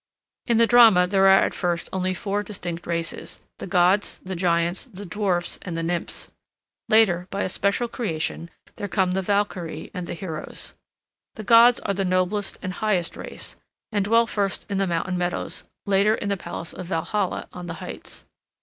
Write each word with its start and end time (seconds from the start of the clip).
In 0.47 0.57
the 0.57 0.65
drama 0.65 1.05
there 1.05 1.27
are 1.27 1.43
at 1.43 1.53
first 1.53 1.87
only 1.93 2.15
four 2.15 2.41
distinct 2.41 2.87
races, 2.87 3.39
the 3.59 3.67
gods, 3.67 4.19
the 4.23 4.35
giants, 4.35 4.85
the 4.91 5.05
dwarfs, 5.05 5.59
and 5.61 5.77
the 5.77 5.83
nymphs. 5.83 6.31
Later, 6.89 7.27
by 7.29 7.43
a 7.43 7.49
special 7.49 7.87
creation, 7.87 8.49
there 8.77 8.87
come 8.87 9.11
the 9.11 9.21
valkyrie 9.21 9.91
and 9.93 10.07
the 10.07 10.15
heroes. 10.15 10.73
The 11.35 11.43
gods 11.43 11.79
are 11.81 11.93
the 11.93 12.03
noblest 12.03 12.57
and 12.63 12.73
highest 12.73 13.15
race, 13.15 13.55
and 13.91 14.03
dwell 14.03 14.25
first 14.25 14.65
in 14.71 14.79
the 14.79 14.87
mountain 14.87 15.19
meadows, 15.19 15.65
later 15.85 16.15
in 16.15 16.29
the 16.29 16.35
palace 16.37 16.73
of 16.73 16.87
Valhalla 16.87 17.47
on 17.53 17.67
the 17.67 17.75
heights. 17.75 18.25